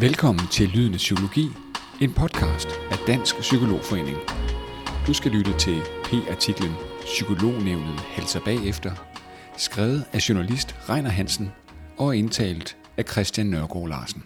Velkommen 0.00 0.48
til 0.48 0.68
Lydende 0.68 0.96
Psykologi, 0.96 1.48
en 2.00 2.12
podcast 2.12 2.68
af 2.90 2.96
Dansk 3.06 3.40
Psykologforening. 3.40 4.16
Du 5.06 5.12
skal 5.12 5.30
lytte 5.30 5.58
til 5.58 5.80
P-artiklen 6.04 6.72
Psykolognævnet 7.04 8.00
halser 8.00 8.40
bagefter, 8.44 8.92
skrevet 9.56 10.04
af 10.12 10.28
journalist 10.28 10.74
Reiner 10.88 11.10
Hansen 11.10 11.50
og 11.96 12.16
indtalt 12.16 12.76
af 12.96 13.04
Christian 13.04 13.46
Nørgaard 13.46 13.88
Larsen. 13.88 14.22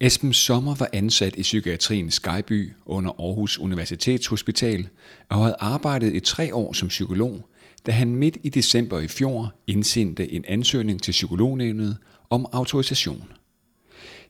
Esben 0.00 0.32
Sommer 0.32 0.74
var 0.74 0.88
ansat 0.92 1.36
i 1.36 1.42
psykiatrien 1.42 2.10
Skyby 2.10 2.72
under 2.86 3.10
Aarhus 3.10 3.58
Universitetshospital 3.58 4.88
og 5.28 5.36
havde 5.36 5.56
arbejdet 5.58 6.14
i 6.14 6.20
tre 6.20 6.54
år 6.54 6.72
som 6.72 6.88
psykolog, 6.88 7.48
da 7.86 7.92
han 7.92 8.16
midt 8.16 8.36
i 8.42 8.48
december 8.48 9.00
i 9.00 9.08
fjor 9.08 9.54
indsendte 9.66 10.32
en 10.32 10.44
ansøgning 10.48 11.02
til 11.02 11.12
psykolognævnet 11.12 11.96
om 12.30 12.46
autorisation. 12.52 13.28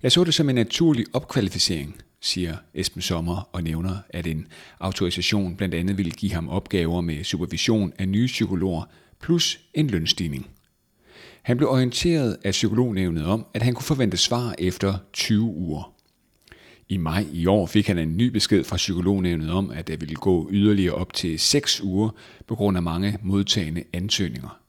Jeg 0.07 0.13
så 0.13 0.25
det 0.25 0.35
som 0.35 0.49
en 0.49 0.55
naturlig 0.55 1.07
opkvalificering, 1.13 1.97
siger 2.21 2.57
Esben 2.75 3.03
Sommer 3.03 3.49
og 3.53 3.63
nævner, 3.63 3.97
at 4.11 4.27
en 4.27 4.47
autorisation 4.81 5.57
blandt 5.57 5.75
andet 5.75 5.99
ville 5.99 6.11
give 6.11 6.33
ham 6.33 6.49
opgaver 6.49 7.01
med 7.01 7.25
supervision 7.25 7.93
af 7.99 8.09
nye 8.09 8.27
psykologer 8.27 8.85
plus 9.21 9.61
en 9.75 9.87
lønstigning. 9.87 10.51
Han 11.43 11.57
blev 11.57 11.69
orienteret 11.69 12.37
af 12.45 12.51
psykolognævnet 12.51 13.27
om, 13.27 13.47
at 13.55 13.63
han 13.63 13.75
kunne 13.75 13.85
forvente 13.85 14.17
svar 14.17 14.55
efter 14.59 14.99
20 15.13 15.43
uger. 15.43 15.95
I 16.89 16.97
maj 16.97 17.27
i 17.33 17.47
år 17.47 17.67
fik 17.67 17.87
han 17.87 17.99
en 17.99 18.17
ny 18.17 18.29
besked 18.29 18.65
fra 18.65 18.77
psykolognævnet 18.77 19.51
om, 19.51 19.71
at 19.71 19.87
det 19.87 20.01
ville 20.01 20.15
gå 20.17 20.49
yderligere 20.53 20.95
op 20.95 21.13
til 21.13 21.39
6 21.39 21.81
uger 21.81 22.11
på 22.47 22.55
grund 22.55 22.77
af 22.77 22.83
mange 22.83 23.19
modtagende 23.23 23.85
ansøgninger. 23.93 24.61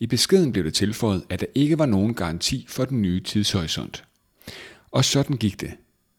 I 0.00 0.06
beskeden 0.06 0.52
blev 0.52 0.64
det 0.64 0.74
tilføjet, 0.74 1.24
at 1.28 1.40
der 1.40 1.46
ikke 1.54 1.78
var 1.78 1.86
nogen 1.86 2.14
garanti 2.14 2.66
for 2.68 2.84
den 2.84 3.02
nye 3.02 3.20
tidshorisont. 3.20 4.04
Og 4.96 5.04
sådan 5.04 5.36
gik 5.36 5.60
det. 5.60 5.70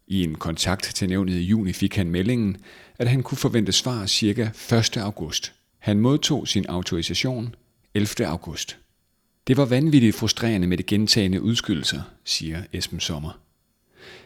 I 0.08 0.23
en 0.23 0.36
kontakt 0.36 0.83
til 0.95 1.09
nævnet 1.09 1.33
i 1.33 1.42
juni 1.42 1.73
fik 1.73 1.95
han 1.95 2.09
meldingen, 2.09 2.58
at 2.97 3.08
han 3.09 3.23
kunne 3.23 3.38
forvente 3.38 3.72
svar 3.72 4.06
ca. 4.08 4.75
1. 4.78 4.97
august. 4.97 5.53
Han 5.80 6.00
modtog 6.00 6.47
sin 6.47 6.66
autorisation 6.66 7.55
11. 7.94 8.28
august. 8.28 8.78
Det 9.48 9.58
var 9.58 9.66
vanvittigt 9.66 10.16
frustrerende 10.16 10.67
med 10.67 10.78
de 10.78 10.83
gentagende 10.83 11.42
udskydelser, 11.42 12.02
siger 12.25 12.64
Esben 12.73 13.00
Sommer. 13.00 13.39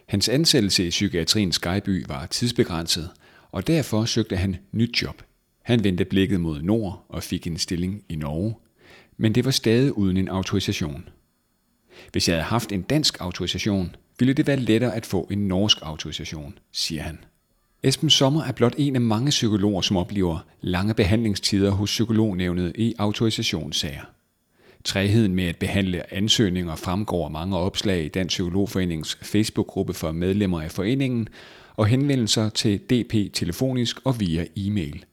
Hans 0.06 0.30
ansættelse 0.30 0.88
i 0.88 0.90
psykiatrien 0.90 1.52
Skyby 1.52 2.06
var 2.08 2.26
tidsbegrænset, 2.26 3.10
og 3.52 3.68
derfor 3.68 4.06
søgte 4.06 4.38
han 4.38 4.58
nyt 4.72 5.02
job. 5.02 5.24
Han 5.64 5.84
vendte 5.84 6.06
blikket 6.06 6.40
mod 6.40 6.62
nord 6.62 7.06
og 7.10 7.24
fik 7.24 7.48
en 7.48 7.58
stilling 7.58 8.04
i 8.10 8.16
Norge, 8.16 8.56
men 9.18 9.36
det 9.36 9.46
var 9.46 9.52
stadig 9.52 9.98
uden 9.98 10.18
en 10.18 10.28
autorisation. 10.28 11.10
Hvis 12.12 12.28
jeg 12.28 12.36
havde 12.36 12.46
haft 12.46 12.72
en 12.72 12.82
dansk 12.82 13.18
autorisation, 13.20 13.96
ville 14.22 14.34
det 14.34 14.48
være 14.48 14.60
lettere 14.60 14.96
at 14.96 15.06
få 15.06 15.28
en 15.32 15.48
norsk 15.48 15.78
autorisation, 15.82 16.60
siger 16.72 17.02
han. 17.02 17.18
Esben 17.84 18.10
Sommer 18.10 18.44
er 18.44 18.52
blot 18.52 18.76
en 18.78 18.96
af 18.96 19.02
mange 19.02 19.30
psykologer, 19.30 19.82
som 19.82 19.98
oplever 19.98 20.46
lange 20.62 20.94
behandlingstider 20.94 21.72
hos 21.72 21.90
psykolognævnet 21.90 22.72
i 22.76 22.94
autorisationssager. 22.98 24.02
Træheden 24.84 25.36
med 25.36 25.44
at 25.44 25.58
behandle 25.58 26.14
ansøgninger 26.14 26.76
fremgår 26.76 27.26
af 27.26 27.32
mange 27.32 27.58
opslag 27.58 28.06
i 28.06 28.08
Dansk 28.08 28.34
Psykologforenings 28.34 29.18
Facebook-gruppe 29.22 29.94
for 29.94 30.12
medlemmer 30.12 30.62
af 30.62 30.72
foreningen 30.72 31.28
og 31.76 31.88
henvendelser 31.88 32.50
til 32.50 32.80
DP 32.80 33.34
telefonisk 33.34 33.98
og 34.04 34.20
via 34.20 34.46
e-mail. 34.56 35.06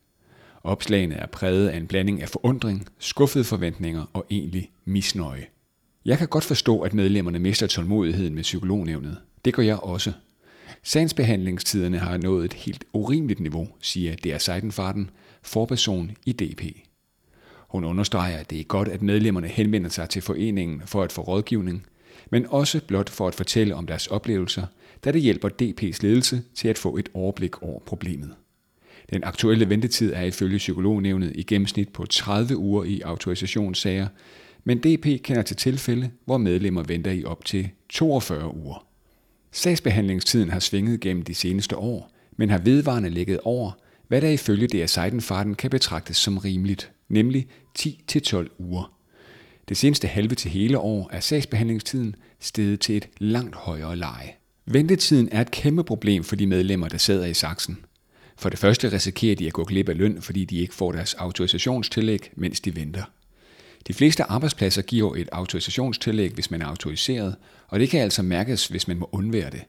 Opslagene 0.65 1.15
er 1.15 1.27
præget 1.27 1.69
af 1.69 1.77
en 1.77 1.87
blanding 1.87 2.23
af 2.23 2.29
forundring, 2.29 2.87
skuffede 2.99 3.45
forventninger 3.45 4.05
og 4.13 4.27
egentlig 4.31 4.71
misnøje. 4.85 5.47
Jeg 6.09 6.19
kan 6.19 6.29
godt 6.29 6.45
forstå, 6.45 6.81
at 6.81 6.95
medlemmerne 6.95 7.39
mister 7.39 7.67
tålmodigheden 7.67 8.35
med 8.35 8.43
psykolognævnet. 8.43 9.19
Det 9.45 9.55
gør 9.55 9.63
jeg 9.63 9.77
også. 9.77 10.13
Sagsbehandlingstiderne 10.83 11.99
har 11.99 12.17
nået 12.17 12.45
et 12.45 12.53
helt 12.53 12.85
urimeligt 12.93 13.41
niveau, 13.41 13.69
siger 13.81 14.15
DR 14.25 14.39
Seidenfarten, 14.39 15.11
forperson 15.43 16.11
i 16.27 16.33
DP. 16.33 16.63
Hun 17.69 17.85
understreger, 17.85 18.39
at 18.39 18.51
det 18.51 18.61
er 18.61 18.65
godt, 18.65 18.89
at 18.89 19.03
medlemmerne 19.03 19.49
henvender 19.49 19.91
sig 19.91 20.09
til 20.09 20.23
foreningen 20.23 20.83
for 20.87 21.03
at 21.03 21.13
få 21.13 21.23
rådgivning, 21.23 21.87
men 22.31 22.47
også 22.49 22.81
blot 22.87 23.11
for 23.11 23.29
at 23.29 23.35
fortælle 23.35 23.75
om 23.75 23.87
deres 23.87 24.07
oplevelser, 24.07 24.67
da 25.05 25.13
det 25.13 25.23
hjælper 25.23 25.49
DP's 25.49 25.99
ledelse 26.03 26.43
til 26.55 26.69
at 26.69 26.79
få 26.79 26.97
et 26.97 27.09
overblik 27.15 27.63
over 27.63 27.81
problemet. 27.87 28.35
Den 29.11 29.25
aktuelle 29.25 29.69
ventetid 29.69 30.13
er 30.13 30.23
ifølge 30.23 30.59
psykolognævnet 30.59 31.33
i 31.35 31.43
gennemsnit 31.43 31.89
på 31.89 32.07
30 32.07 32.57
uger 32.57 32.85
i 32.85 33.01
autorisationssager, 33.01 34.07
men 34.65 34.79
DP 34.79 35.23
kender 35.23 35.43
til 35.43 35.57
tilfælde, 35.57 36.11
hvor 36.25 36.39
medlemmer 36.39 36.83
venter 36.83 37.11
i 37.11 37.25
op 37.25 37.45
til 37.45 37.69
42 37.89 38.57
uger. 38.57 38.87
Sagsbehandlingstiden 39.53 40.51
har 40.51 40.61
svinget 40.61 41.01
gennem 41.01 41.23
de 41.23 41.35
seneste 41.35 41.77
år, 41.77 42.11
men 42.37 42.51
har 42.51 42.59
vedvarende 42.59 43.11
ligget 43.11 43.41
over, 43.45 43.73
hvad 44.09 44.21
der 44.21 44.29
ifølge 44.29 44.67
DR 44.67 44.87
Seidenfarten 44.87 45.55
kan 45.55 45.71
betragtes 45.71 46.17
som 46.17 46.39
rimeligt, 46.39 46.93
nemlig 47.09 47.47
10-12 47.79 48.49
uger. 48.59 48.93
Det 49.69 49.77
seneste 49.77 50.09
halve 50.09 50.35
til 50.35 50.51
hele 50.51 50.79
år 50.79 51.11
er 51.13 51.21
sagsbehandlingstiden 51.21 52.15
steget 52.41 52.81
til 52.81 52.97
et 52.97 53.09
langt 53.19 53.57
højere 53.57 53.97
leje. 53.97 54.35
Ventetiden 54.67 55.29
er 55.33 55.41
et 55.41 55.51
kæmpe 55.51 55.85
problem 55.85 56.25
for 56.25 56.37
de 56.37 56.47
medlemmer, 56.47 56.89
der 56.89 56.99
sidder 56.99 57.27
i 57.27 57.35
saksen. 57.35 57.79
For 58.37 58.49
det 58.49 58.59
første 58.59 58.93
risikerer 58.93 59.37
de 59.37 59.47
at 59.47 59.53
gå 59.53 59.65
glip 59.65 59.89
af 59.89 59.99
løn, 59.99 60.23
fordi 60.23 60.45
de 60.45 60.59
ikke 60.59 60.75
får 60.75 60.93
deres 60.93 61.15
autorisationstillæg, 61.15 62.31
mens 62.37 62.61
de 62.61 62.77
venter. 62.77 63.03
De 63.89 63.95
fleste 63.95 64.25
arbejdspladser 64.25 64.83
giver 64.83 65.15
et 65.17 65.29
autorisationstillæg, 65.33 66.33
hvis 66.33 66.51
man 66.51 66.63
er 66.63 66.67
autoriseret, 66.67 67.37
og 67.69 67.81
det 67.81 67.91
kan 67.91 68.01
altså 68.01 68.23
mærkes, 68.23 68.67
hvis 68.67 68.89
man 68.89 68.99
må 68.99 69.09
undvære 69.13 69.51
det. 69.51 69.63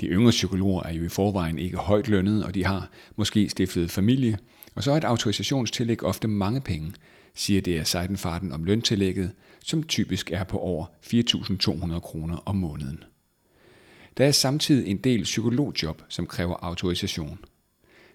De 0.00 0.06
yngre 0.06 0.30
psykologer 0.30 0.82
er 0.82 0.92
jo 0.92 1.04
i 1.04 1.08
forvejen 1.08 1.58
ikke 1.58 1.76
højt 1.76 2.08
lønnet, 2.08 2.44
og 2.44 2.54
de 2.54 2.64
har 2.64 2.90
måske 3.16 3.48
stiftet 3.48 3.90
familie, 3.90 4.38
og 4.74 4.82
så 4.82 4.92
er 4.92 4.96
et 4.96 5.04
autorisationstillæg 5.04 6.02
ofte 6.02 6.28
mange 6.28 6.60
penge, 6.60 6.92
siger 7.34 7.60
det 7.60 7.78
af 7.78 7.86
Seidenfarten 7.86 8.52
om 8.52 8.64
løntillægget, 8.64 9.30
som 9.64 9.82
typisk 9.82 10.30
er 10.30 10.44
på 10.44 10.58
over 10.58 10.86
4.200 11.14 11.98
kroner 11.98 12.36
om 12.46 12.56
måneden. 12.56 13.04
Der 14.16 14.26
er 14.26 14.32
samtidig 14.32 14.90
en 14.90 14.96
del 14.96 15.22
psykologjob, 15.22 16.02
som 16.08 16.26
kræver 16.26 16.56
autorisation. 16.62 17.38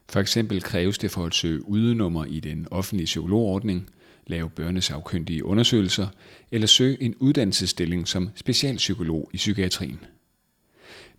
For 0.10 0.20
eksempel 0.20 0.62
kræves 0.62 0.98
det 0.98 1.12
for 1.12 1.26
at 1.26 1.34
søge 1.34 1.68
udenummer 1.68 2.26
i 2.26 2.40
den 2.40 2.68
offentlige 2.72 3.06
psykologordning– 3.06 3.90
lave 4.28 4.50
børnesagkyndige 4.50 5.46
undersøgelser 5.46 6.08
eller 6.52 6.68
søge 6.68 7.04
en 7.04 7.16
uddannelsesstilling 7.16 8.08
som 8.08 8.30
specialpsykolog 8.36 9.30
i 9.34 9.38
psykiatrien. 9.38 10.00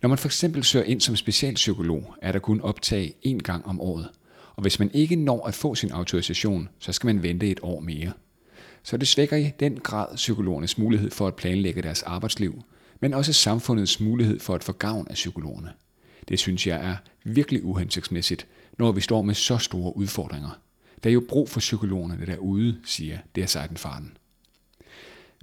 Når 0.01 0.09
man 0.09 0.17
for 0.17 0.27
eksempel 0.27 0.63
søger 0.63 0.85
ind 0.85 1.01
som 1.01 1.15
specialpsykolog, 1.15 2.15
er 2.21 2.31
der 2.31 2.39
kun 2.39 2.61
optag 2.61 3.15
én 3.25 3.37
gang 3.37 3.65
om 3.65 3.81
året, 3.81 4.09
og 4.55 4.61
hvis 4.61 4.79
man 4.79 4.91
ikke 4.93 5.15
når 5.15 5.47
at 5.47 5.53
få 5.53 5.75
sin 5.75 5.91
autorisation, 5.91 6.69
så 6.79 6.91
skal 6.91 7.07
man 7.07 7.23
vente 7.23 7.51
et 7.51 7.59
år 7.61 7.79
mere. 7.79 8.11
Så 8.83 8.97
det 8.97 9.07
svækker 9.07 9.37
i 9.37 9.51
den 9.59 9.79
grad 9.79 10.15
psykologernes 10.15 10.77
mulighed 10.77 11.11
for 11.11 11.27
at 11.27 11.35
planlægge 11.35 11.81
deres 11.81 12.03
arbejdsliv, 12.03 12.63
men 13.01 13.13
også 13.13 13.33
samfundets 13.33 13.99
mulighed 13.99 14.39
for 14.39 14.55
at 14.55 14.63
få 14.63 14.71
gavn 14.71 15.07
af 15.07 15.13
psykologerne. 15.13 15.69
Det 16.29 16.39
synes 16.39 16.67
jeg 16.67 16.89
er 16.89 16.95
virkelig 17.23 17.63
uhensigtsmæssigt, 17.63 18.47
når 18.79 18.91
vi 18.91 19.01
står 19.01 19.21
med 19.21 19.33
så 19.33 19.57
store 19.57 19.97
udfordringer. 19.97 20.59
Der 21.03 21.09
er 21.09 21.13
jo 21.13 21.23
brug 21.29 21.49
for 21.49 21.59
psykologerne 21.59 22.25
derude, 22.25 22.77
siger 22.85 23.17
der 23.35 23.45
Seidenfarten. 23.45 24.17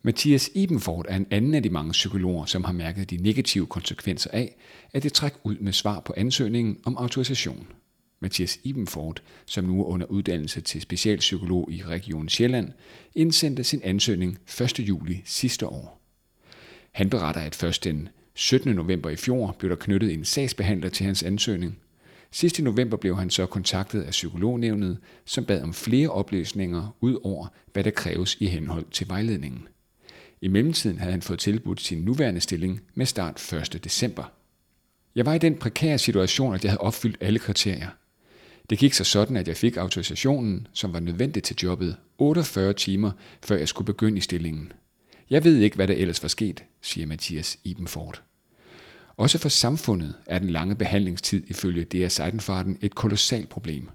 Mathias 0.03 0.51
Ibenfort 0.55 1.07
er 1.09 1.17
en 1.17 1.27
anden 1.31 1.55
af 1.55 1.63
de 1.63 1.71
mange 1.71 1.93
psykologer, 1.93 2.45
som 2.45 2.65
har 2.65 2.73
mærket 2.73 3.11
de 3.11 3.17
negative 3.17 3.67
konsekvenser 3.67 4.31
af, 4.33 4.57
at 4.93 5.03
det 5.03 5.13
træk 5.13 5.33
ud 5.45 5.57
med 5.57 5.73
svar 5.73 6.01
på 6.01 6.15
ansøgningen 6.17 6.79
om 6.85 6.97
autorisation. 6.97 7.67
Mathias 8.21 8.59
Ibenfort, 8.63 9.23
som 9.47 9.65
nu 9.65 9.81
er 9.81 9.85
under 9.85 10.07
uddannelse 10.07 10.61
til 10.61 10.81
specialpsykolog 10.81 11.73
i 11.73 11.83
Region 11.85 12.29
Sjælland, 12.29 12.73
indsendte 13.15 13.65
sin 13.65 13.81
ansøgning 13.85 14.39
1. 14.61 14.79
juli 14.79 15.23
sidste 15.25 15.67
år. 15.67 16.01
Han 16.93 17.11
beretter, 17.11 17.41
at 17.41 17.55
først 17.55 17.85
den 17.85 18.09
17. 18.35 18.75
november 18.75 19.11
i 19.11 19.17
fjor 19.17 19.57
blev 19.59 19.71
der 19.71 19.77
knyttet 19.77 20.13
en 20.13 20.25
sagsbehandler 20.25 20.89
til 20.89 21.07
hans 21.07 21.23
ansøgning, 21.23 21.79
Sidst 22.35 22.59
i 22.59 22.63
november 22.63 22.97
blev 22.97 23.17
han 23.17 23.31
så 23.31 23.47
kontaktet 23.47 24.03
af 24.03 24.11
psykolognævnet, 24.11 24.99
som 25.25 25.45
bad 25.45 25.63
om 25.63 25.75
flere 25.75 26.09
oplysninger 26.09 26.97
ud 27.01 27.19
over, 27.23 27.47
hvad 27.73 27.85
der 27.85 27.91
kræves 27.91 28.37
i 28.41 28.47
henhold 28.47 28.85
til 28.91 29.09
vejledningen. 29.09 29.69
I 30.41 30.49
mellemtiden 30.49 30.99
havde 30.99 31.13
han 31.13 31.23
fået 31.23 31.39
tilbudt 31.39 31.81
sin 31.81 31.99
nuværende 31.99 32.41
stilling 32.41 32.81
med 32.95 33.07
start 33.07 33.53
1. 33.53 33.85
december. 33.85 34.33
Jeg 35.15 35.27
var 35.27 35.35
i 35.35 35.39
den 35.39 35.55
prekære 35.55 35.99
situation, 35.99 36.55
at 36.55 36.65
jeg 36.65 36.71
havde 36.71 36.81
opfyldt 36.81 37.17
alle 37.21 37.39
kriterier. 37.39 37.89
Det 38.71 38.79
gik 38.79 38.93
så 38.93 39.05
sådan, 39.05 39.37
at 39.37 39.49
jeg 39.49 39.57
fik 39.57 39.77
autorisationen, 39.77 40.67
som 40.73 40.93
var 40.93 41.01
nødvendig 41.01 41.43
til 41.43 41.57
jobbet, 41.63 41.97
48 42.19 42.73
timer, 42.73 43.11
før 43.45 43.57
jeg 43.57 43.69
skulle 43.69 43.87
begynde 43.87 44.19
i 44.19 44.21
stillingen. 44.21 44.73
Jeg 45.31 45.45
ved 45.45 45.59
ikke, 45.59 45.77
hvad 45.77 45.89
der 45.89 45.95
ellers 45.95 46.23
var 46.23 46.29
sket, 46.29 46.65
siger 46.83 47.07
Mathias 47.07 47.59
Ibenfort. 47.65 48.23
Også 49.17 49.39
for 49.39 49.49
samfundet 49.49 50.15
er 50.27 50.39
den 50.39 50.51
lange 50.51 50.75
behandlingstid 50.75 51.43
ifølge 51.47 51.85
DR 51.85 52.09
Seidenfarten 52.09 52.79
et 52.81 52.95
kolossalt 52.95 53.49
problem. 53.49 53.89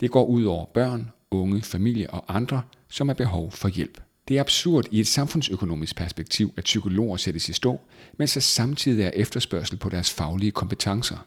Det 0.00 0.10
går 0.10 0.24
ud 0.24 0.44
over 0.44 0.64
børn, 0.64 1.10
unge, 1.30 1.62
familie 1.62 2.10
og 2.10 2.36
andre, 2.36 2.62
som 2.88 3.08
har 3.08 3.14
behov 3.14 3.52
for 3.52 3.68
hjælp. 3.68 4.00
Det 4.28 4.36
er 4.36 4.40
absurd 4.40 4.84
i 4.90 5.00
et 5.00 5.06
samfundsøkonomisk 5.06 5.96
perspektiv, 5.96 6.52
at 6.56 6.64
psykologer 6.64 7.16
sættes 7.16 7.48
i 7.48 7.52
stå, 7.52 7.80
mens 8.18 8.32
der 8.32 8.40
samtidig 8.40 9.04
er 9.04 9.10
efterspørgsel 9.14 9.76
på 9.76 9.88
deres 9.88 10.10
faglige 10.10 10.50
kompetencer. 10.50 11.26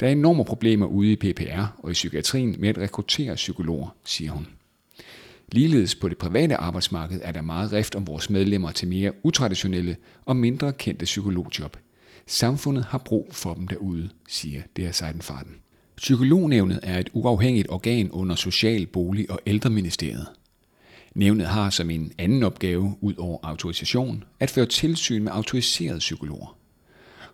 Der 0.00 0.06
er 0.06 0.12
enorme 0.12 0.44
problemer 0.44 0.86
ude 0.86 1.12
i 1.12 1.16
PPR 1.16 1.64
og 1.78 1.90
i 1.90 1.92
psykiatrien 1.92 2.56
med 2.58 2.68
at 2.68 2.78
rekruttere 2.78 3.34
psykologer, 3.34 3.88
siger 4.04 4.30
hun. 4.30 4.46
Ligeledes 5.52 5.94
på 5.94 6.08
det 6.08 6.18
private 6.18 6.56
arbejdsmarked 6.56 7.20
er 7.22 7.32
der 7.32 7.42
meget 7.42 7.72
rift 7.72 7.94
om 7.94 8.06
vores 8.06 8.30
medlemmer 8.30 8.70
til 8.72 8.88
mere 8.88 9.12
utraditionelle 9.22 9.96
og 10.24 10.36
mindre 10.36 10.72
kendte 10.72 11.04
psykologjob. 11.04 11.76
Samfundet 12.26 12.84
har 12.84 12.98
brug 12.98 13.28
for 13.32 13.54
dem 13.54 13.68
derude, 13.68 14.10
siger 14.28 14.62
DR 14.76 14.90
Seidenfarten. 14.90 15.56
Psykolognævnet 15.96 16.80
er 16.82 16.98
et 16.98 17.10
uafhængigt 17.12 17.70
organ 17.70 18.10
under 18.10 18.34
Social-, 18.34 18.86
Bolig- 18.86 19.30
og 19.30 19.40
Ældreministeriet. 19.46 20.26
Nævnet 21.14 21.46
har 21.46 21.70
som 21.70 21.90
en 21.90 22.12
anden 22.18 22.42
opgave, 22.42 22.96
ud 23.00 23.14
over 23.18 23.38
autorisation, 23.42 24.24
at 24.40 24.50
føre 24.50 24.66
tilsyn 24.66 25.22
med 25.22 25.32
autoriserede 25.32 25.98
psykologer. 25.98 26.56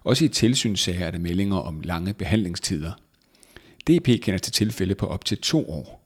Også 0.04 0.24
i 0.24 0.28
tilsynssager 0.28 1.06
er 1.06 1.10
der 1.10 1.18
meldinger 1.18 1.56
om 1.56 1.80
lange 1.80 2.14
behandlingstider. 2.14 2.92
DP 3.88 4.22
kender 4.22 4.38
til 4.38 4.52
tilfælde 4.52 4.94
på 4.94 5.06
op 5.06 5.24
til 5.24 5.38
to 5.38 5.70
år. 5.70 6.00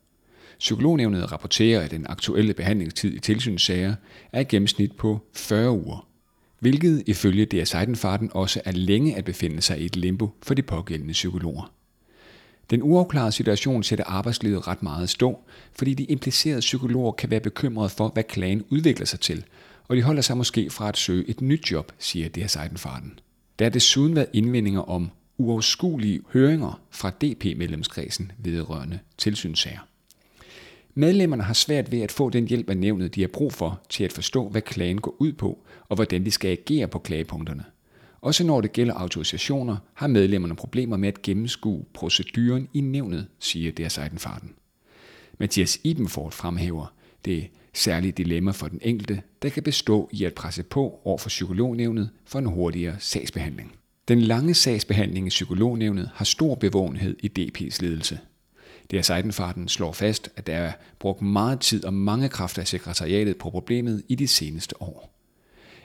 Psykolognævnet 0.59 1.33
rapporterer, 1.33 1.81
at 1.81 1.91
den 1.91 2.07
aktuelle 2.09 2.55
behandlingstid 2.55 3.15
i 3.15 3.21
tilsynssager 3.21 3.95
er 4.33 4.41
i 4.41 4.45
gennemsnit 4.45 4.97
på 4.97 5.21
40 5.35 5.71
uger, 5.71 6.09
hvilket 6.65 7.03
ifølge 7.07 7.45
DR 7.45 7.65
Seidenfarten 7.65 8.31
også 8.35 8.61
er 8.65 8.73
længe 8.73 9.17
at 9.17 9.25
befinde 9.25 9.63
sig 9.63 9.81
i 9.81 9.85
et 9.85 9.97
limbo 9.97 10.31
for 10.43 10.55
de 10.55 10.63
pågældende 10.63 11.13
psykologer. 11.13 11.73
Den 12.71 12.83
uafklarede 12.83 13.33
situation 13.33 13.83
sætter 13.83 14.05
arbejdslivet 14.05 14.69
ret 14.69 14.83
meget 14.83 15.11
stå, 15.11 15.39
fordi 15.79 15.95
de 15.95 16.05
implicerede 16.05 16.61
psykologer 16.61 17.13
kan 17.13 17.31
være 17.31 17.41
bekymrede 17.41 17.89
for, 17.89 18.09
hvad 18.09 18.23
klagen 18.23 18.65
udvikler 18.69 19.07
sig 19.07 19.21
til, 19.21 19.45
og 19.89 19.97
de 19.97 20.03
holder 20.03 20.23
sig 20.23 20.37
måske 20.37 20.71
fra 20.71 20.89
at 20.89 20.97
søge 20.97 21.29
et 21.29 21.41
nyt 21.41 21.71
job, 21.71 21.93
siger 21.99 22.29
DR 22.29 22.47
Seidenfarten. 22.47 23.19
Der 23.59 23.65
har 23.65 23.71
desuden 23.71 24.17
været 24.17 24.29
indvendinger 24.33 24.81
om 24.81 25.11
uoverskuelige 25.39 26.21
høringer 26.33 26.81
fra 26.91 27.11
DP-medlemskredsen 27.11 28.33
vedrørende 28.39 28.99
tilsynssager. 29.19 29.81
Medlemmerne 30.95 31.43
har 31.43 31.55
svært 31.55 31.93
ved 31.93 32.01
at 32.01 32.13
få 32.13 32.31
den 32.31 32.49
hjælp 32.49 32.71
af 32.71 32.77
nævnet, 32.77 33.15
de 33.15 33.21
har 33.21 33.29
brug 33.29 33.53
for 33.53 33.81
til 33.89 34.05
at 34.05 34.13
forstå, 34.13 34.49
hvad 34.49 34.63
klagen 34.63 35.01
går 35.01 35.15
ud 35.19 35.33
på, 35.33 35.59
og 35.89 35.97
hvordan 35.97 36.25
de 36.25 36.31
skal 36.31 36.51
agere 36.51 36.89
på 36.89 36.99
klagepunkterne. 36.99 37.65
Også 38.21 38.45
når 38.45 38.61
det 38.61 38.73
gælder 38.73 38.95
autorisationer, 38.95 39.77
har 39.95 40.07
medlemmerne 40.07 40.57
problemer 40.57 40.97
med 40.97 41.09
at 41.09 41.23
gennemskue 41.23 41.85
proceduren 41.95 42.69
i 42.75 42.81
nævnet, 42.81 43.27
siger 43.39 43.73
der 43.73 43.89
Seidenfarten. 43.89 44.53
Mathias 45.39 45.81
Ibenfort 45.85 46.35
fremhæver 46.35 46.95
det 47.25 47.49
særlige 47.73 48.13
dilemma 48.13 48.51
for 48.51 48.69
den 48.69 48.79
enkelte, 48.83 49.23
der 49.43 49.49
kan 49.49 49.63
bestå 49.63 50.09
i 50.13 50.25
at 50.25 50.35
presse 50.35 50.63
på 50.63 51.01
over 51.05 51.19
for 51.19 51.29
psykolognævnet 51.29 52.11
for 52.25 52.39
en 52.39 52.47
hurtigere 52.47 52.97
sagsbehandling. 52.99 53.73
Den 54.09 54.21
lange 54.21 54.55
sagsbehandling 54.55 55.27
i 55.27 55.31
psykolognævnet 55.31 56.11
har 56.15 56.25
stor 56.25 56.55
bevågenhed 56.55 57.17
i 57.21 57.31
DP's 57.39 57.79
ledelse. 57.81 58.19
Det 58.91 58.99
er 58.99 59.03
Seidenfarten 59.03 59.69
slår 59.69 59.93
fast, 59.93 60.29
at 60.37 60.47
der 60.47 60.55
er 60.55 60.73
brugt 60.99 61.23
meget 61.23 61.61
tid 61.61 61.85
og 61.85 61.95
mange 61.95 62.29
kræfter 62.29 62.63
af 62.63 62.69
sekretariatet 62.69 63.37
på 63.37 63.51
problemet 63.51 64.03
i 64.09 64.15
de 64.15 64.29
seneste 64.29 64.83
år. 64.83 65.11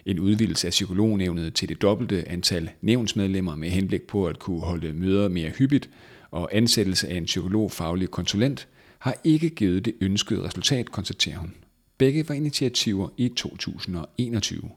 En 0.06 0.20
udvidelse 0.20 0.68
af 0.68 0.72
psykolognævnet 0.72 1.54
til 1.54 1.70
det 1.70 1.82
dobbelte 1.82 2.30
antal 2.30 2.70
nævnsmedlemmer 2.82 3.56
med 3.56 3.70
henblik 3.70 4.02
på 4.02 4.28
at 4.28 4.40
kunne 4.40 4.62
holde 4.62 4.94
møder 4.94 5.30
mere 5.30 5.50
hyppigt 5.50 5.90
og 6.32 6.50
ansættelse 6.52 7.08
af 7.08 7.16
en 7.16 7.26
psykologfaglig 7.26 8.12
konsulent 8.12 8.68
har 9.00 9.16
ikke 9.24 9.50
givet 9.50 9.86
det 9.86 9.96
ønskede 10.02 10.44
resultat, 10.44 10.92
konstaterer 10.92 11.38
hun. 11.38 11.54
Begge 11.98 12.30
var 12.30 12.36
initiativer 12.36 13.10
i 13.18 13.30
2021. 13.30 14.70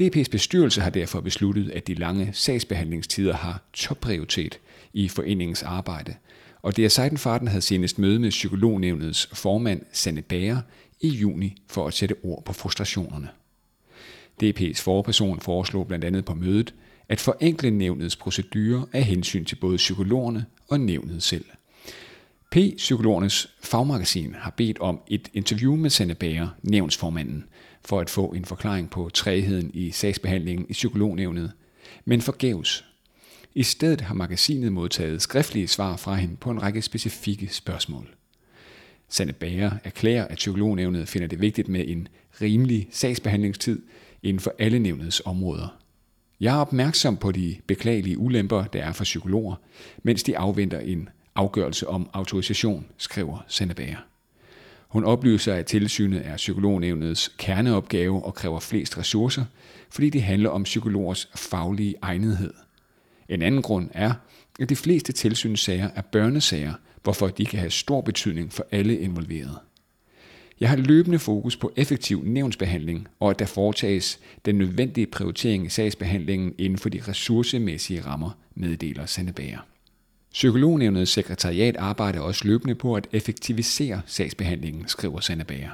DP's 0.00 0.30
bestyrelse 0.30 0.80
har 0.80 0.90
derfor 0.90 1.20
besluttet, 1.20 1.70
at 1.70 1.86
de 1.86 1.94
lange 1.94 2.30
sagsbehandlingstider 2.32 3.34
har 3.34 3.62
topprioritet 3.72 4.58
i 4.92 5.08
foreningens 5.08 5.62
arbejde, 5.62 6.14
og 6.62 6.76
det 6.76 6.84
er 6.84 6.88
Seidenfarten 6.88 7.48
havde 7.48 7.62
senest 7.62 7.98
møde 7.98 8.18
med 8.18 8.30
psykolognævnets 8.30 9.28
formand 9.32 9.82
Sanne 9.92 10.22
Bager 10.22 10.60
i 11.00 11.08
juni 11.08 11.56
for 11.68 11.86
at 11.86 11.94
sætte 11.94 12.14
ord 12.22 12.44
på 12.44 12.52
frustrationerne. 12.52 13.28
DP's 14.42 14.82
forperson 14.82 15.40
foreslog 15.40 15.86
blandt 15.86 16.04
andet 16.04 16.24
på 16.24 16.34
mødet 16.34 16.74
at 17.08 17.20
forenkle 17.20 17.70
nævnets 17.70 18.16
procedurer 18.16 18.82
af 18.92 19.04
hensyn 19.04 19.44
til 19.44 19.56
både 19.56 19.76
psykologerne 19.76 20.46
og 20.68 20.80
nævnet 20.80 21.22
selv. 21.22 21.44
P-psykologernes 22.50 23.48
fagmagasin 23.60 24.34
har 24.34 24.50
bedt 24.50 24.78
om 24.78 25.00
et 25.08 25.28
interview 25.34 25.76
med 25.76 25.90
Sanne 25.90 26.14
Bager, 26.14 26.48
nævnsformanden, 26.62 27.44
for 27.84 28.00
at 28.00 28.10
få 28.10 28.26
en 28.26 28.44
forklaring 28.44 28.90
på 28.90 29.10
træheden 29.14 29.70
i 29.74 29.90
sagsbehandlingen 29.90 30.66
i 30.68 30.72
psykolognævnet, 30.72 31.52
men 32.04 32.20
forgæves. 32.20 32.84
I 33.54 33.62
stedet 33.62 34.00
har 34.00 34.14
magasinet 34.14 34.72
modtaget 34.72 35.22
skriftlige 35.22 35.68
svar 35.68 35.96
fra 35.96 36.14
hende 36.14 36.36
på 36.36 36.50
en 36.50 36.62
række 36.62 36.82
specifikke 36.82 37.48
spørgsmål. 37.48 38.08
Sanne 39.08 39.32
Bager 39.32 39.70
erklærer, 39.84 40.28
at 40.28 40.36
psykolognævnet 40.36 41.08
finder 41.08 41.28
det 41.28 41.40
vigtigt 41.40 41.68
med 41.68 41.84
en 41.88 42.08
rimelig 42.40 42.88
sagsbehandlingstid 42.90 43.82
inden 44.22 44.40
for 44.40 44.54
alle 44.58 44.78
nævnets 44.78 45.22
områder. 45.24 45.78
Jeg 46.40 46.56
er 46.56 46.60
opmærksom 46.60 47.16
på 47.16 47.32
de 47.32 47.56
beklagelige 47.66 48.18
ulemper, 48.18 48.64
der 48.64 48.82
er 48.84 48.92
for 48.92 49.04
psykologer, 49.04 49.54
mens 50.02 50.22
de 50.22 50.38
afventer 50.38 50.78
en 50.78 51.08
afgørelse 51.34 51.88
om 51.88 52.10
autorisation, 52.12 52.86
skriver 52.98 53.44
Sanne 53.48 53.74
Bager. 53.74 54.04
Hun 54.88 55.04
oplyser, 55.04 55.54
at 55.54 55.66
tilsynet 55.66 56.26
er 56.26 56.36
psykolognævnets 56.36 57.34
kerneopgave 57.38 58.24
og 58.24 58.34
kræver 58.34 58.60
flest 58.60 58.98
ressourcer, 58.98 59.44
fordi 59.90 60.10
det 60.10 60.22
handler 60.22 60.50
om 60.50 60.62
psykologers 60.62 61.28
faglige 61.34 61.94
egnethed. 62.02 62.52
En 63.28 63.42
anden 63.42 63.62
grund 63.62 63.88
er, 63.92 64.12
at 64.60 64.68
de 64.68 64.76
fleste 64.76 65.12
tilsynssager 65.12 65.90
er 65.94 66.02
børnesager, 66.02 66.74
hvorfor 67.02 67.28
de 67.28 67.46
kan 67.46 67.58
have 67.58 67.70
stor 67.70 68.00
betydning 68.00 68.52
for 68.52 68.66
alle 68.70 68.98
involverede. 68.98 69.58
Jeg 70.60 70.70
har 70.70 70.76
løbende 70.76 71.18
fokus 71.18 71.56
på 71.56 71.72
effektiv 71.76 72.22
nævnsbehandling, 72.24 73.08
og 73.20 73.30
at 73.30 73.38
der 73.38 73.46
foretages 73.46 74.20
den 74.44 74.54
nødvendige 74.54 75.06
prioritering 75.06 75.66
i 75.66 75.68
sagsbehandlingen 75.68 76.54
inden 76.58 76.78
for 76.78 76.88
de 76.88 77.02
ressourcemæssige 77.08 78.00
rammer, 78.00 78.30
meddeler 78.54 79.06
Sandebager. 79.06 79.58
Psykolognævnets 80.32 81.10
sekretariat 81.10 81.76
arbejder 81.76 82.20
også 82.20 82.44
løbende 82.44 82.74
på 82.74 82.94
at 82.94 83.08
effektivisere 83.12 84.00
sagsbehandlingen, 84.06 84.88
skriver 84.88 85.20
Sandebager. 85.20 85.70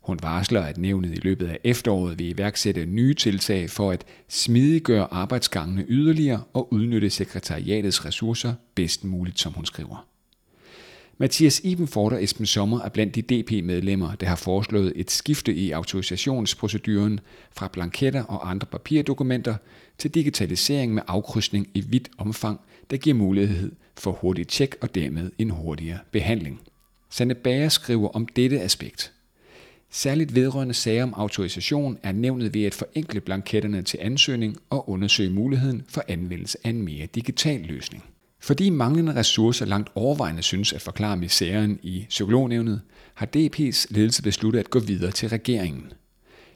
Hun 0.00 0.18
varsler, 0.22 0.60
at 0.60 0.78
nævnet 0.78 1.12
i 1.12 1.20
løbet 1.20 1.46
af 1.46 1.58
efteråret 1.64 2.18
vil 2.18 2.30
iværksætte 2.30 2.86
nye 2.86 3.14
tiltag 3.14 3.70
for 3.70 3.90
at 3.90 4.04
smidiggøre 4.28 5.12
arbejdsgangene 5.12 5.84
yderligere 5.88 6.42
og 6.52 6.72
udnytte 6.72 7.10
sekretariatets 7.10 8.04
ressourcer 8.04 8.54
bedst 8.74 9.04
muligt, 9.04 9.40
som 9.40 9.52
hun 9.52 9.64
skriver. 9.64 10.06
Mathias 11.18 11.60
Ibenfort 11.64 12.12
og 12.12 12.24
Esben 12.24 12.46
Sommer 12.46 12.80
er 12.80 12.88
blandt 12.88 13.14
de 13.14 13.22
DP-medlemmer, 13.22 14.14
der 14.14 14.26
har 14.26 14.36
foreslået 14.36 14.92
et 14.96 15.10
skifte 15.10 15.54
i 15.54 15.70
autorisationsproceduren 15.70 17.20
fra 17.52 17.68
blanketter 17.72 18.22
og 18.22 18.50
andre 18.50 18.66
papirdokumenter 18.66 19.54
til 19.98 20.10
digitalisering 20.10 20.94
med 20.94 21.02
afkrydsning 21.06 21.68
i 21.74 21.80
vidt 21.80 22.10
omfang, 22.18 22.60
der 22.90 22.96
giver 22.96 23.16
mulighed 23.16 23.72
for 23.98 24.12
hurtigt 24.12 24.48
tjek 24.48 24.76
og 24.80 24.94
dermed 24.94 25.30
en 25.38 25.50
hurtigere 25.50 25.98
behandling. 26.10 26.60
Sanne 27.10 27.34
Bager 27.34 27.68
skriver 27.68 28.08
om 28.08 28.26
dette 28.26 28.60
aspekt. 28.60 29.12
Særligt 29.92 30.34
vedrørende 30.34 30.74
sager 30.74 31.02
om 31.02 31.14
autorisation 31.16 31.98
er 32.02 32.12
nævnet 32.12 32.54
ved 32.54 32.64
at 32.64 32.74
forenkle 32.74 33.20
blanketterne 33.20 33.82
til 33.82 33.98
ansøgning 34.02 34.56
og 34.70 34.90
undersøge 34.90 35.30
muligheden 35.30 35.82
for 35.88 36.04
anvendelse 36.08 36.58
af 36.64 36.70
en 36.70 36.82
mere 36.82 37.06
digital 37.06 37.60
løsning. 37.60 38.04
Fordi 38.40 38.70
manglende 38.70 39.14
ressourcer 39.14 39.66
langt 39.66 39.90
overvejende 39.94 40.42
synes 40.42 40.72
at 40.72 40.82
forklare 40.82 41.16
misæren 41.16 41.78
i 41.82 42.06
psykolognævnet, 42.08 42.80
har 43.14 43.26
DP's 43.36 43.86
ledelse 43.90 44.22
besluttet 44.22 44.60
at 44.60 44.70
gå 44.70 44.78
videre 44.78 45.10
til 45.10 45.28
regeringen. 45.28 45.92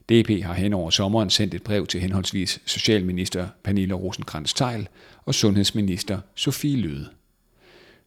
DP 0.08 0.42
har 0.42 0.54
hen 0.54 0.72
over 0.72 0.90
sommeren 0.90 1.30
sendt 1.30 1.54
et 1.54 1.62
brev 1.62 1.86
til 1.86 2.00
henholdsvis 2.00 2.62
Socialminister 2.64 3.48
Pernille 3.64 3.94
rosenkrantz 3.94 4.54
teil 4.54 4.88
og 5.24 5.34
Sundhedsminister 5.34 6.20
Sofie 6.34 6.76
Løde. 6.76 7.08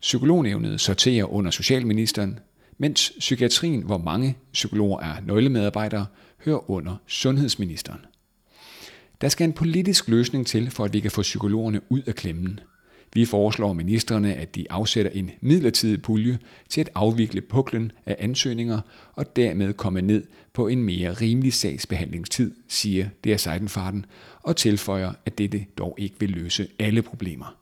Psykolognævnet 0.02 0.82
sorterer 0.82 1.34
under 1.34 1.52
Socialministeren, 1.52 2.40
mens 2.78 3.14
psykiatrien, 3.20 3.82
hvor 3.82 3.98
mange 3.98 4.38
psykologer 4.54 5.00
er 5.00 5.22
nøglemedarbejdere, 5.26 6.06
hører 6.46 6.72
under 6.72 6.96
Sundhedsministeren. 7.08 8.00
Der 9.22 9.30
skal 9.30 9.44
en 9.44 9.54
politisk 9.54 10.08
løsning 10.08 10.48
til, 10.48 10.72
for 10.72 10.86
at 10.86 10.94
vi 10.94 11.00
kan 11.00 11.12
få 11.12 11.22
psykologerne 11.22 11.82
ud 11.90 12.02
af 12.02 12.16
klemmen– 12.16 12.60
vi 13.14 13.26
foreslår 13.26 13.74
ministerne, 13.74 14.36
at 14.36 14.56
de 14.56 14.72
afsætter 14.72 15.12
en 15.12 15.32
midlertidig 15.42 16.02
pulje 16.02 16.40
til 16.70 16.82
at 16.82 16.90
afvikle 16.96 17.42
puklen 17.42 17.92
af 18.06 18.16
ansøgninger 18.20 18.80
og 19.14 19.36
dermed 19.36 19.74
komme 19.74 20.02
ned 20.02 20.24
på 20.54 20.68
en 20.68 20.84
mere 20.84 21.14
rimelig 21.14 21.54
sagsbehandlingstid, 21.54 22.52
siger 22.68 23.10
DR 23.26 23.36
Seidenfarten, 23.36 24.06
og 24.44 24.56
tilføjer, 24.56 25.14
at 25.26 25.38
dette 25.38 25.66
dog 25.78 25.96
ikke 25.98 26.16
vil 26.20 26.30
løse 26.30 26.68
alle 26.80 27.02
problemer. 27.02 27.56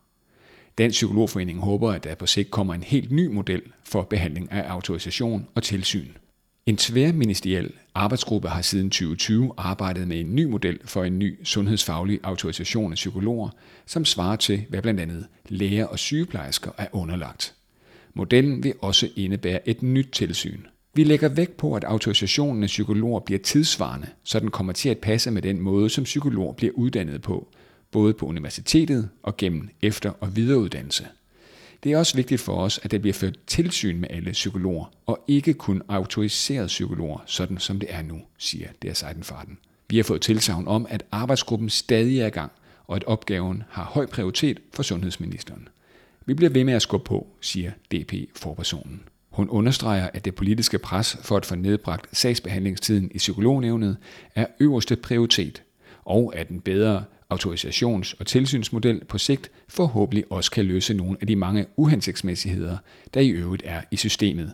Dansk 0.77 0.95
Psykologforening 0.95 1.59
håber, 1.59 1.91
at 1.91 2.03
der 2.03 2.15
på 2.15 2.25
sigt 2.25 2.51
kommer 2.51 2.73
en 2.73 2.83
helt 2.83 3.11
ny 3.11 3.27
model 3.27 3.61
for 3.83 4.01
behandling 4.01 4.51
af 4.51 4.71
autorisation 4.71 5.47
og 5.55 5.63
tilsyn. 5.63 6.07
En 6.65 6.77
tværministeriel 6.77 7.71
arbejdsgruppe 7.93 8.47
har 8.47 8.61
siden 8.61 8.89
2020 8.89 9.53
arbejdet 9.57 10.07
med 10.07 10.19
en 10.19 10.35
ny 10.35 10.43
model 10.43 10.79
for 10.85 11.03
en 11.03 11.19
ny 11.19 11.39
sundhedsfaglig 11.43 12.19
autorisation 12.23 12.91
af 12.91 12.95
psykologer, 12.95 13.49
som 13.85 14.05
svarer 14.05 14.35
til, 14.35 14.65
hvad 14.69 14.81
blandt 14.81 14.99
andet 14.99 15.27
læger 15.49 15.85
og 15.85 15.99
sygeplejersker 15.99 16.71
er 16.77 16.87
underlagt. 16.91 17.55
Modellen 18.13 18.63
vil 18.63 18.73
også 18.81 19.09
indebære 19.15 19.69
et 19.69 19.83
nyt 19.83 20.09
tilsyn. 20.11 20.61
Vi 20.93 21.03
lægger 21.03 21.29
vægt 21.29 21.57
på, 21.57 21.73
at 21.73 21.83
autorisationen 21.83 22.63
af 22.63 22.67
psykologer 22.67 23.19
bliver 23.19 23.39
tidsvarende, 23.39 24.07
så 24.23 24.39
den 24.39 24.51
kommer 24.51 24.73
til 24.73 24.89
at 24.89 24.97
passe 24.97 25.31
med 25.31 25.41
den 25.41 25.61
måde, 25.61 25.89
som 25.89 26.03
psykologer 26.03 26.53
bliver 26.53 26.73
uddannet 26.73 27.21
på, 27.21 27.47
både 27.95 28.13
på 28.13 28.25
universitetet 28.25 29.09
og 29.23 29.37
gennem 29.37 29.69
efter- 29.81 30.11
og 30.19 30.35
videreuddannelse. 30.35 31.07
Det 31.83 31.91
er 31.91 31.97
også 31.97 32.15
vigtigt 32.15 32.41
for 32.41 32.57
os, 32.57 32.79
at 32.83 32.91
der 32.91 32.99
bliver 32.99 33.13
ført 33.13 33.39
tilsyn 33.47 33.99
med 33.99 34.09
alle 34.11 34.31
psykologer, 34.31 34.85
og 35.05 35.23
ikke 35.27 35.53
kun 35.53 35.81
autoriserede 35.87 36.67
psykologer, 36.67 37.23
sådan 37.25 37.57
som 37.57 37.79
det 37.79 37.93
er 37.93 38.01
nu, 38.01 38.21
siger 38.37 38.67
DR 38.83 38.93
Seidenfarten. 38.93 39.57
Vi 39.89 39.97
har 39.97 40.03
fået 40.03 40.21
tilsavn 40.21 40.67
om, 40.67 40.85
at 40.89 41.03
arbejdsgruppen 41.11 41.69
stadig 41.69 42.19
er 42.19 42.27
i 42.27 42.29
gang, 42.29 42.51
og 42.87 42.95
at 42.95 43.03
opgaven 43.03 43.63
har 43.69 43.83
høj 43.83 44.05
prioritet 44.05 44.59
for 44.73 44.83
sundhedsministeren. 44.83 45.67
Vi 46.25 46.33
bliver 46.33 46.49
ved 46.49 46.63
med 46.63 46.73
at 46.73 46.81
skubbe 46.81 47.07
på, 47.07 47.27
siger 47.41 47.71
DP-forpersonen. 47.91 49.01
Hun 49.29 49.49
understreger, 49.49 50.09
at 50.13 50.25
det 50.25 50.35
politiske 50.35 50.79
pres 50.79 51.17
for 51.21 51.37
at 51.37 51.45
få 51.45 51.55
nedbragt 51.55 52.17
sagsbehandlingstiden 52.17 53.11
i 53.13 53.17
psykolognævnet 53.17 53.97
er 54.35 54.45
øverste 54.59 54.95
prioritet, 54.95 55.63
og 56.05 56.33
at 56.35 56.49
en 56.49 56.61
bedre 56.61 57.03
autorisations- 57.33 58.13
og 58.19 58.25
tilsynsmodel 58.25 59.05
på 59.05 59.17
sigt 59.17 59.51
forhåbentlig 59.67 60.23
også 60.29 60.51
kan 60.51 60.65
løse 60.65 60.93
nogle 60.93 61.17
af 61.21 61.27
de 61.27 61.35
mange 61.35 61.65
uhensigtsmæssigheder, 61.75 62.77
der 63.13 63.19
i 63.19 63.29
øvrigt 63.29 63.63
er 63.65 63.81
i 63.91 63.95
systemet. 63.95 64.53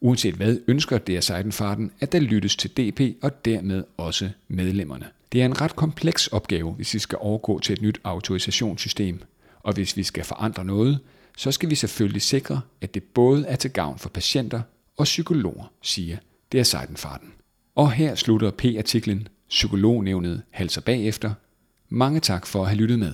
Uanset 0.00 0.34
hvad 0.34 0.58
ønsker 0.66 0.98
DR 0.98 1.20
Seidenfarten, 1.20 1.90
at 2.00 2.12
der 2.12 2.20
lyttes 2.20 2.56
til 2.56 2.70
DP 2.70 3.00
og 3.22 3.44
dermed 3.44 3.84
også 3.96 4.30
medlemmerne. 4.48 5.06
Det 5.32 5.42
er 5.42 5.44
en 5.44 5.60
ret 5.60 5.76
kompleks 5.76 6.26
opgave, 6.26 6.72
hvis 6.72 6.94
vi 6.94 6.98
skal 6.98 7.18
overgå 7.20 7.58
til 7.58 7.72
et 7.72 7.82
nyt 7.82 8.00
autorisationssystem. 8.04 9.22
Og 9.60 9.72
hvis 9.72 9.96
vi 9.96 10.02
skal 10.02 10.24
forandre 10.24 10.64
noget, 10.64 10.98
så 11.36 11.52
skal 11.52 11.70
vi 11.70 11.74
selvfølgelig 11.74 12.22
sikre, 12.22 12.60
at 12.80 12.94
det 12.94 13.02
både 13.02 13.46
er 13.46 13.56
til 13.56 13.70
gavn 13.70 13.98
for 13.98 14.08
patienter 14.08 14.62
og 14.96 15.04
psykologer, 15.04 15.72
siger 15.82 16.16
DR 16.52 16.62
Seidenfarten. 16.62 17.32
Og 17.74 17.92
her 17.92 18.14
slutter 18.14 18.50
P-artiklen 18.50 19.28
Psykolognævnet 19.54 20.42
halser 20.50 20.80
bagefter. 20.80 21.34
Mange 21.88 22.20
tak 22.20 22.46
for 22.46 22.62
at 22.62 22.68
have 22.68 22.78
lyttet 22.78 22.98
med. 22.98 23.12